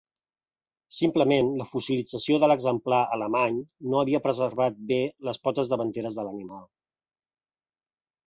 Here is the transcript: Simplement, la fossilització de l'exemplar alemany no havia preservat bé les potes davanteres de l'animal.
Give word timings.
Simplement, 0.99 1.49
la 1.59 1.67
fossilització 1.73 2.39
de 2.43 2.49
l'exemplar 2.51 3.01
alemany 3.17 3.59
no 3.91 4.01
havia 4.03 4.21
preservat 4.27 4.79
bé 4.93 4.99
les 5.29 5.41
potes 5.49 5.69
davanteres 5.75 6.17
de 6.21 6.25
l'animal. 6.29 6.65